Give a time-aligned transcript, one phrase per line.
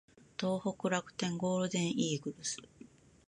[0.39, 2.57] 東北楽天ゴールデンイーグルス